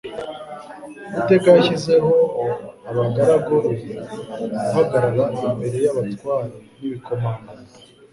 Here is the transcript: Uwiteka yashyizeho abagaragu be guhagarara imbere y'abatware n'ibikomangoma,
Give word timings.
Uwiteka 1.09 1.47
yashyizeho 1.55 2.11
abagaragu 2.89 3.53
be 3.65 3.75
guhagarara 4.69 5.23
imbere 5.47 5.77
y'abatware 5.83 6.49
n'ibikomangoma, 6.79 7.67